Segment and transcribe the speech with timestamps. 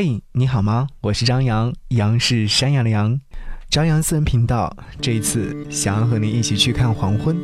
[0.00, 0.86] 嘿，你好吗？
[1.00, 3.18] 我是张扬，杨是山羊的羊。
[3.68, 7.36] 张扬私人频道，这一次想要和你一起去看黄昏。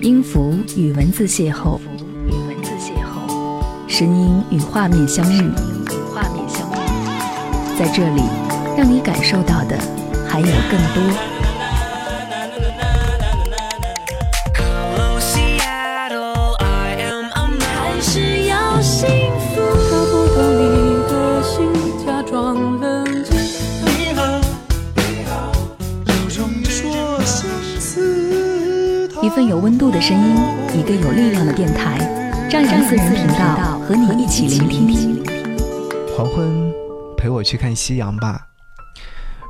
[0.00, 1.78] 音符与文字邂逅，
[2.26, 8.22] 与文字邂逅，声音与画面相遇，与画面相遇，在这里，
[8.74, 9.78] 让你感受到的
[10.26, 11.37] 还有更多。
[29.38, 30.34] 份有温度的声音，
[30.74, 31.96] 一个有力量的电台，
[32.50, 35.24] 张扬私人频道和你一起聆听。
[36.16, 36.74] 黄昏，
[37.16, 38.44] 陪我去看夕阳吧。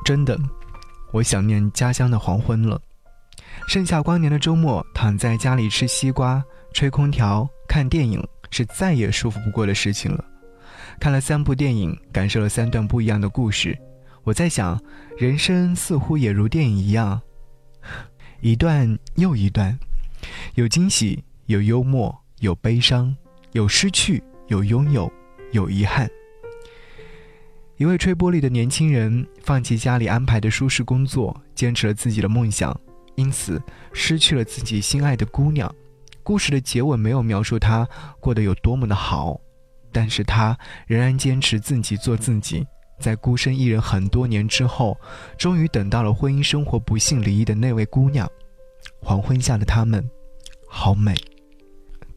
[0.05, 0.39] 真的，
[1.11, 2.79] 我想念家乡的黄昏了。
[3.67, 6.45] 盛夏光年的周末，躺在家里吃西瓜、
[6.75, 10.23] 吹空调、看电影，是再也舒服不过的事情了。
[11.01, 13.75] 看了三部电影，感受了三段不一样的故事。
[14.23, 14.79] 我在想，
[15.17, 17.19] 人生似乎也如电影一样。
[18.41, 19.77] 一段又一段，
[20.55, 23.17] 有惊喜，有幽默，有悲伤，
[23.51, 25.11] 有失去，有拥有，
[25.51, 26.09] 有遗憾。
[27.79, 32.81] 一位吹玻璃的年轻人，放弃家里安排的舒适工作，坚持了自己的梦想，
[33.17, 33.61] 因此
[33.93, 35.73] 失去了自己心爱的姑娘。
[36.23, 37.89] 故事的结尾没有描述他
[38.21, 39.41] 过得有多么的好，
[39.91, 42.65] 但是他仍然坚持自己做自己。
[42.99, 44.99] 在孤身一人很多年之后，
[45.37, 48.29] 终于等到了婚姻生活不幸离异的那位姑娘。
[49.01, 50.09] 黄昏下的他们，
[50.67, 51.15] 好美。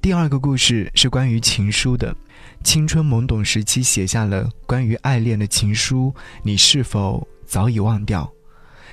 [0.01, 2.15] 第二个故事是关于情书的。
[2.63, 8.31] 青春懵懂时期写下了关于爱恋的情书，你是否早已忘掉？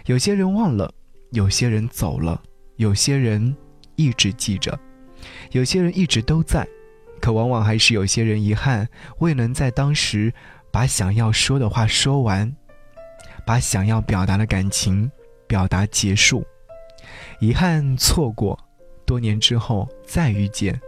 [0.04, 0.92] 有些人忘了，
[1.30, 2.42] 有些人走了，
[2.76, 3.56] 有些人
[3.96, 4.78] 一直记着，
[5.52, 6.66] 有些人一直都在，
[7.20, 8.86] 可往往还是有些人遗憾
[9.18, 10.32] 未能在当时。
[10.78, 12.54] 把想要说的话说完，
[13.44, 15.10] 把想要表达的感情
[15.48, 16.46] 表达结束，
[17.40, 18.56] 遗憾错过，
[19.04, 20.80] 多年之后再遇见，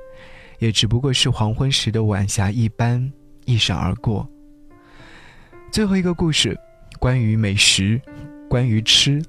[0.61, 3.13] 也只不过是黄昏时的晚霞一般
[3.47, 4.25] 一闪而过。
[5.73, 6.57] 最后一个故事，
[7.01, 8.01] 关于美食，
[8.49, 9.21] 关于吃。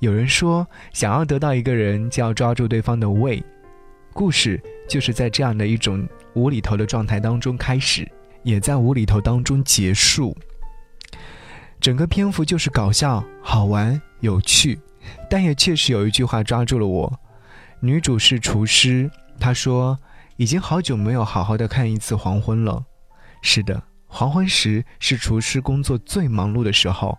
[0.00, 3.42] 有人说，想要得到一个人，就要抓住对方的胃。
[4.12, 8.06] 故事就是在这样的一种无厘头的状态当中开始。
[8.42, 10.36] 也在无厘头当中结束。
[11.80, 14.78] 整个篇幅就是搞笑、好玩、有趣，
[15.30, 17.20] 但也确实有一句话抓住了我。
[17.80, 19.96] 女主是厨师，她说
[20.36, 22.84] ：“已经好久没有好好的看一次黄昏了。”
[23.42, 27.16] 是的，黄昏时是厨师工作最忙碌的时候，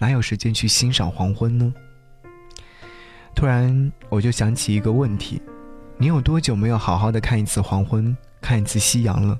[0.00, 1.72] 哪有时间去欣赏黄昏呢？
[3.36, 5.40] 突然，我就想起一个问题：
[5.96, 9.38] 你有多久没有好好的看一次黄昏、看一次夕阳了？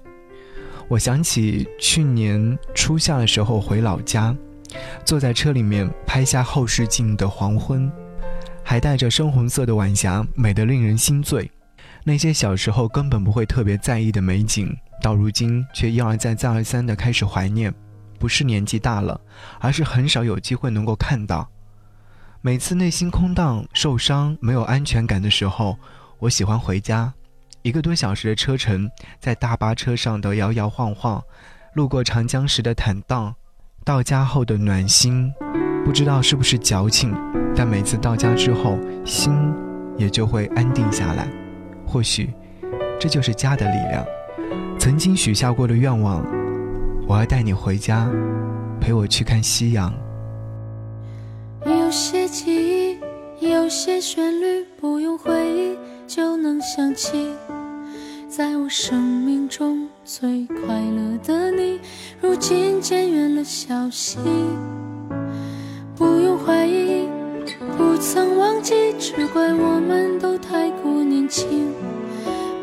[0.90, 4.36] 我想起去年初夏的时候回老家，
[5.04, 7.88] 坐在车里面拍下后视镜的黄昏，
[8.64, 11.48] 还带着深红色的晚霞，美得令人心醉。
[12.02, 17.72] 那些小时候根本不会特别在意的美景，到如今却一而再再而三的开始怀念。
[18.18, 19.20] 不是年纪大了，
[19.60, 21.48] 而是很少有机会能够看到。
[22.40, 25.78] 每次内心空荡、受伤、没有安全感的时候，
[26.18, 27.14] 我喜欢回家。
[27.62, 31.22] 一个多小时的车程，在大巴车上的摇摇晃晃，
[31.75, 33.34] 路过长江时的坦荡，
[33.84, 35.31] 到家后的暖心，
[35.84, 37.15] 不知道是不是矫情，
[37.54, 39.34] 但每次到家之后，心
[39.98, 41.28] 也就会安定下来。
[41.87, 42.32] 或许，
[42.98, 44.04] 这就是家的力量。
[44.78, 46.25] 曾经许下过的愿望，
[47.06, 48.09] 我要带你回家，
[48.81, 49.92] 陪我去看夕阳。
[51.66, 52.94] 有些记
[53.38, 55.77] 忆，有些旋律，不用回忆
[56.12, 57.31] 就能想起。
[58.28, 61.78] 在我生命中最快乐的你，
[62.21, 64.19] 如今渐远了消息。
[65.97, 67.09] 不用怀疑，
[67.78, 71.72] 不曾忘记，只怪我们都太过年轻，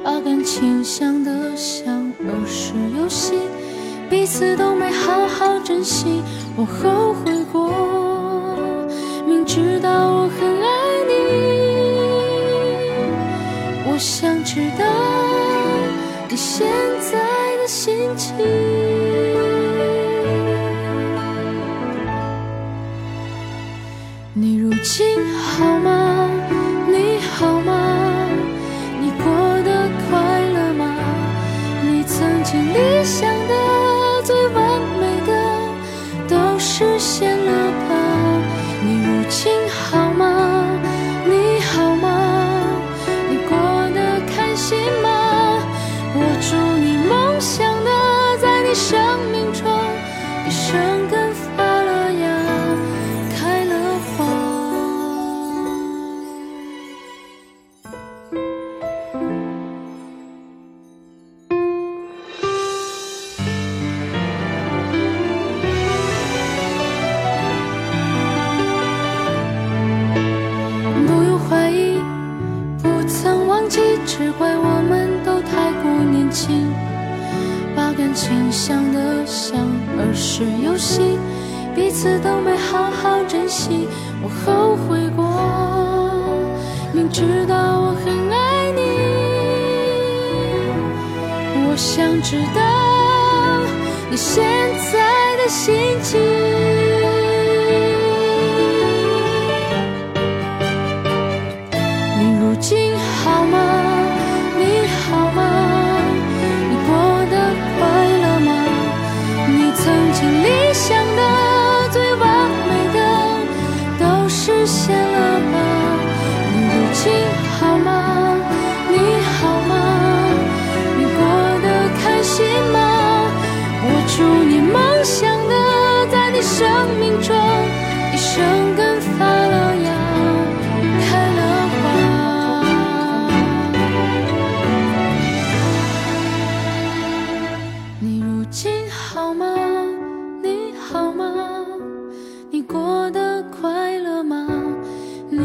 [0.04, 3.36] 把感情想得像儿时游戏，
[4.10, 6.22] 彼此都没好好珍惜。
[6.58, 7.72] 我后悔过，
[9.26, 10.77] 明知道我很爱
[13.98, 14.86] 我想知道
[16.30, 16.36] 你。
[16.38, 16.68] 现
[17.02, 17.18] 在
[17.58, 18.36] 的心情，
[24.34, 26.30] 你如今好吗？
[26.88, 27.77] 你好吗？
[47.40, 47.92] 想的，
[48.42, 48.98] 在你生
[49.32, 49.68] 命中。
[50.50, 52.28] 生根发了芽，
[53.38, 54.26] 开了花。
[71.06, 72.00] 不用怀疑，
[72.82, 76.74] 不曾忘记，只怪我们都太过年轻，
[77.98, 79.58] 感情像得像
[79.98, 81.18] 儿时游戏，
[81.76, 83.88] 彼此都没好好珍惜。
[84.22, 85.26] 我后悔过，
[86.94, 88.82] 明知道我很爱你，
[91.68, 92.62] 我想知道
[94.12, 94.46] 你现
[94.94, 96.22] 在的心情。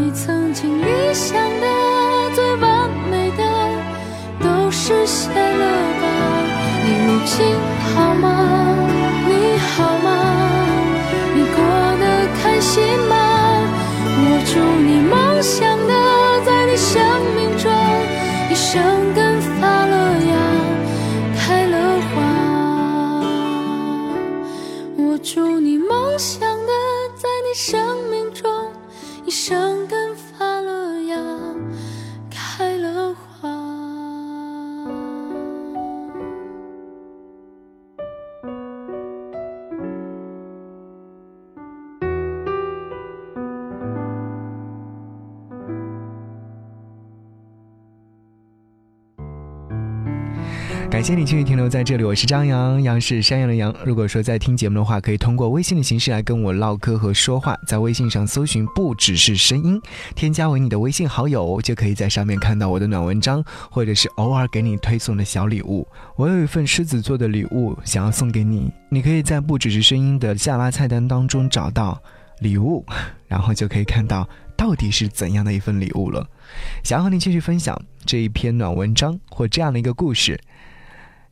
[0.04, 3.44] 你曾经理想的最完美的
[4.40, 5.64] 都实现了
[6.02, 6.04] 吧？
[6.84, 7.54] 你如今
[7.94, 8.26] 好吗？
[9.28, 10.08] 你好吗？
[11.36, 11.56] 你过
[12.00, 12.04] 得
[12.42, 13.14] 开心吗？
[14.18, 15.94] 我祝你梦想的
[16.44, 17.00] 在你生
[17.36, 17.70] 命中
[18.50, 18.82] 一生
[19.14, 20.34] 根发了芽，
[21.38, 21.76] 开了
[22.10, 22.14] 花。
[24.96, 26.72] 我祝你梦想的
[27.14, 27.78] 在你生
[28.10, 28.51] 命中
[29.32, 30.11] 生根
[50.92, 53.74] 感谢你继续停留在这里，我是张扬，杨是山羊的羊。
[53.82, 59.80] 如果说在听节目的话，可以通过微信的形式来跟我唠嗑和说话，在微信上搜寻“不只是声音”，
[60.14, 65.88] 添加为你的微信好友，就可以在上面看到我的暖文章，或者是偶尔给你推送的小礼物。
[66.14, 71.98] 我有一份狮子座的礼物想要送给你，你可以在“不只是声音”的下拉菜单当中找到
[72.40, 72.84] 礼物，
[73.26, 74.28] 然后就可以看到
[74.58, 76.28] 到底是怎样的一份礼物了。
[76.84, 80.38] 想要和你继续分享这一篇暖文章或这样的一个故事。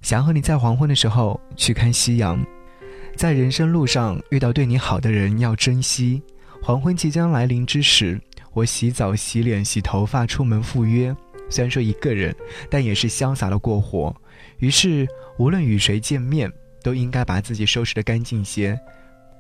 [0.03, 2.45] 想和你在黄昏的时候去看夕阳，
[3.17, 6.23] 在人生路上遇到对你好的人要珍惜。
[6.63, 8.21] 黄昏即将来临之时，
[8.53, 11.15] 我洗澡、洗脸、洗头发，出门赴约。
[11.49, 12.35] 虽然说一个人，
[12.71, 14.15] 但也是潇洒的过活。
[14.59, 15.07] 于是，
[15.39, 16.51] 无论与谁见面，
[16.83, 18.79] 都应该把自己收拾得干净些，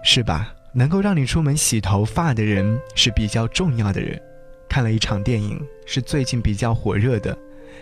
[0.02, 0.52] 是吧？
[0.74, 4.20] 能够让你出门洗头发的人是比较重要的人。
[4.68, 7.36] 看了一场电影，是最近比较火热的，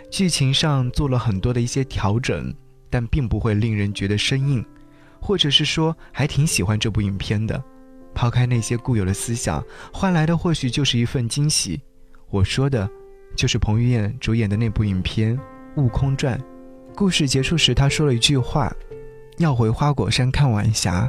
[0.09, 2.53] 剧情上做了很多的一些调整。
[2.89, 4.65] 但并不会令人觉得生硬，
[5.19, 7.61] 或者是说还挺喜欢这部影片的。
[8.13, 11.79] 抛开那些固有的思想，换来的或许就是一份惊喜。
[12.29, 12.89] 我说的，
[13.35, 15.37] 就是彭于晏主演的那部影片
[15.75, 16.37] 《悟空传》。
[16.95, 18.73] 故事结束时，他说了一句话
[19.37, 21.07] ：“要回花果山看晚霞。”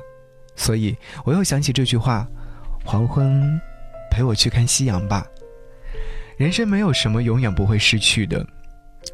[0.55, 2.29] 所以我又想起这句话
[2.85, 3.61] ：“黄昏，
[4.11, 5.27] 陪我去看夕阳吧。”
[6.37, 8.47] 人生没有什么永远不会失去的，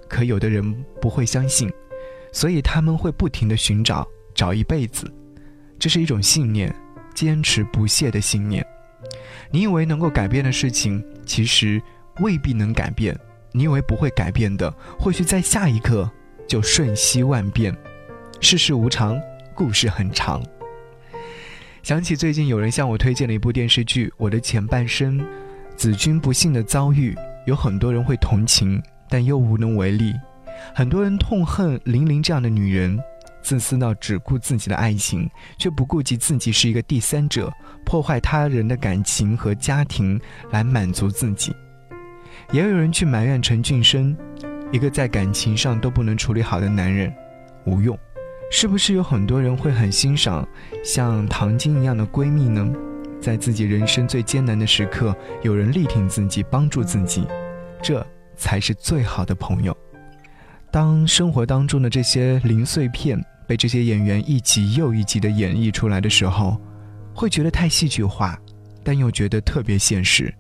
[0.09, 1.73] 可有的人不会相信。
[2.33, 5.11] 所以他们会不停地寻找，找一辈子，
[5.79, 6.75] 这是一种信念，
[7.15, 8.65] 坚持不懈的信念。
[9.51, 11.81] 你以为能够改变的事情，其实
[12.21, 13.15] 未必能改变；
[13.53, 16.11] 你以为不会改变的，或许在下一刻
[16.49, 17.75] 就瞬息万变。
[18.41, 19.19] 世事无常，
[19.55, 20.43] 故事很长。
[21.83, 25.19] 想起最近有人向我推荐了一部电视剧《我的前半生》，
[25.77, 27.17] 子君不幸的遭遇，
[27.47, 30.13] 有很多人会同情，但又无能为力。
[30.75, 32.99] 很多人痛恨玲玲这样的女人，
[33.43, 37.53] 自私到只顾自己的爱情，却不顾及自己是一个第三者，
[37.85, 40.21] 破坏他人的感情和家庭
[40.51, 41.55] 来满足自己。
[42.53, 44.17] 也有人去埋怨陈俊生，
[44.71, 47.13] 一个在感情上都不能处理好的男人，
[47.65, 47.99] 无用。
[48.51, 50.47] 是不是有很多人会很欣赏
[50.85, 52.73] 像唐晶一样的闺蜜呢？
[53.21, 57.27] 在自己人生最艰难的时刻，有人力挺自己，帮助自己，
[57.83, 59.77] 这才是最好的朋友。
[60.71, 66.61] 当生活当中的这些零碎片被这些演员一集又一集的演绎出来的时候，
[67.15, 68.39] 会觉得太戏剧化，
[68.85, 70.33] 但又觉得特别现实。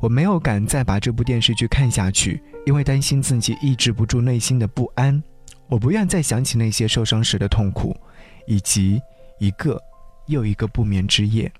[0.00, 5.22] 我没有敢再把这部电视剧看下去，因为担心自己抑制不住内心的不安。
[5.68, 7.96] 我不愿再想起那些受伤时的痛苦，
[8.46, 9.00] 以及
[9.38, 9.80] 一个
[10.26, 11.50] 又一个不眠之夜。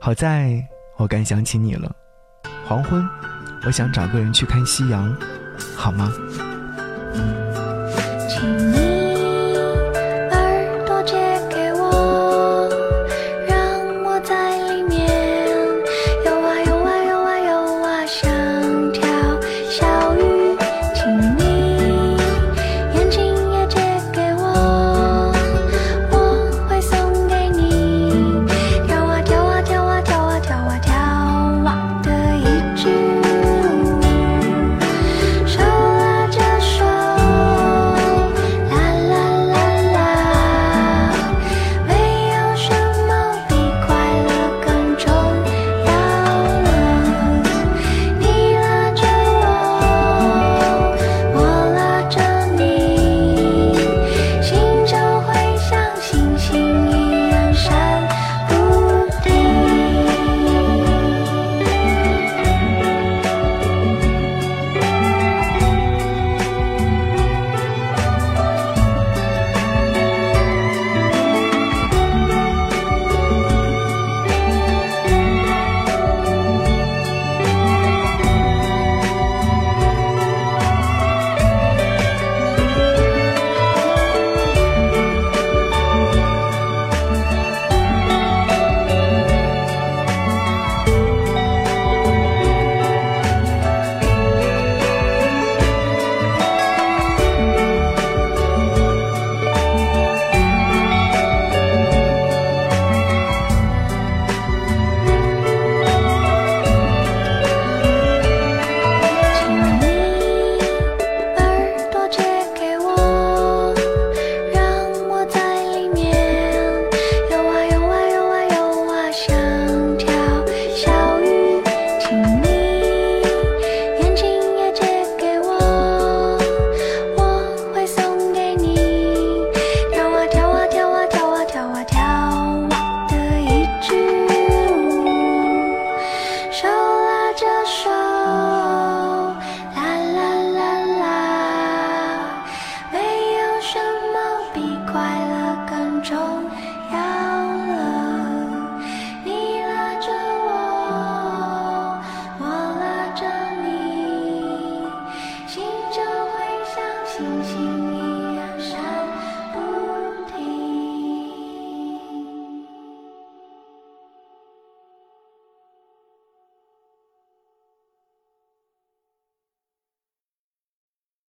[0.00, 0.62] 好在
[0.96, 1.94] 我敢想起你了，
[2.66, 3.04] 黄昏，
[3.66, 5.16] 我想找个人去看夕阳，
[5.76, 6.12] 好吗？
[7.14, 7.43] Bye.